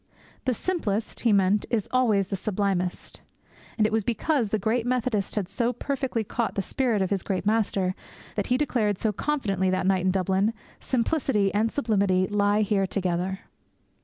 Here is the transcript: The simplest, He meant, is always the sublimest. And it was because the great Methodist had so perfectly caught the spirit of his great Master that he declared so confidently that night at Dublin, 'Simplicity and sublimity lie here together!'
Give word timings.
The 0.45 0.55
simplest, 0.55 1.19
He 1.19 1.31
meant, 1.31 1.67
is 1.69 1.87
always 1.91 2.29
the 2.29 2.35
sublimest. 2.35 3.21
And 3.77 3.85
it 3.85 3.93
was 3.93 4.03
because 4.03 4.49
the 4.49 4.57
great 4.57 4.83
Methodist 4.83 5.35
had 5.35 5.47
so 5.47 5.71
perfectly 5.73 6.23
caught 6.23 6.55
the 6.55 6.63
spirit 6.63 7.03
of 7.03 7.11
his 7.11 7.21
great 7.21 7.45
Master 7.45 7.93
that 8.35 8.47
he 8.47 8.57
declared 8.57 8.97
so 8.97 9.11
confidently 9.13 9.69
that 9.69 9.85
night 9.85 10.07
at 10.07 10.11
Dublin, 10.11 10.53
'Simplicity 10.79 11.53
and 11.53 11.71
sublimity 11.71 12.25
lie 12.25 12.63
here 12.63 12.87
together!' 12.87 13.41